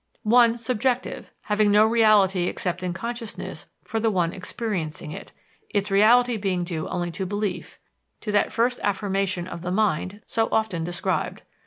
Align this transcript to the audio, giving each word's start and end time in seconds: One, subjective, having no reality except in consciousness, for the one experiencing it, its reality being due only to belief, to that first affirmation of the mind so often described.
One, 0.23 0.57
subjective, 0.57 1.31
having 1.41 1.69
no 1.69 1.85
reality 1.85 2.47
except 2.47 2.81
in 2.81 2.91
consciousness, 2.91 3.67
for 3.83 3.99
the 3.99 4.09
one 4.09 4.33
experiencing 4.33 5.11
it, 5.11 5.31
its 5.69 5.91
reality 5.91 6.37
being 6.37 6.63
due 6.63 6.87
only 6.87 7.11
to 7.11 7.25
belief, 7.27 7.77
to 8.21 8.31
that 8.31 8.51
first 8.51 8.79
affirmation 8.81 9.47
of 9.47 9.61
the 9.61 9.69
mind 9.69 10.23
so 10.25 10.49
often 10.51 10.83
described. 10.83 11.43